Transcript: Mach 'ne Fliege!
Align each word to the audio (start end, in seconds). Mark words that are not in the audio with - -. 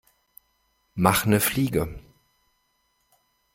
Mach 0.95 1.27
'ne 1.27 1.39
Fliege! 1.39 1.85